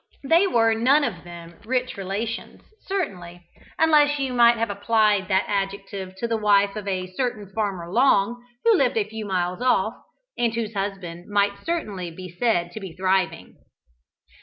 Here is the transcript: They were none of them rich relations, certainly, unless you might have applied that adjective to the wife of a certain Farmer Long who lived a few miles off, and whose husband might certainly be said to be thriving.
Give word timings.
They 0.23 0.47
were 0.47 0.73
none 0.73 1.03
of 1.03 1.23
them 1.23 1.59
rich 1.63 1.95
relations, 1.95 2.63
certainly, 2.87 3.45
unless 3.77 4.17
you 4.17 4.33
might 4.33 4.57
have 4.57 4.71
applied 4.71 5.27
that 5.27 5.45
adjective 5.47 6.15
to 6.15 6.27
the 6.27 6.37
wife 6.37 6.75
of 6.75 6.87
a 6.87 7.05
certain 7.13 7.51
Farmer 7.53 7.87
Long 7.87 8.43
who 8.65 8.73
lived 8.75 8.97
a 8.97 9.07
few 9.07 9.27
miles 9.27 9.61
off, 9.61 9.93
and 10.35 10.55
whose 10.55 10.73
husband 10.73 11.27
might 11.29 11.63
certainly 11.63 12.09
be 12.09 12.29
said 12.35 12.71
to 12.71 12.79
be 12.79 12.95
thriving. 12.95 13.57